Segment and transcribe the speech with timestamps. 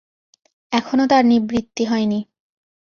[0.71, 2.19] এখনও তার নিবৃত্তি হয় নি।